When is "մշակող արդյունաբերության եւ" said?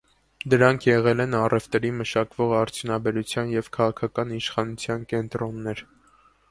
1.99-3.71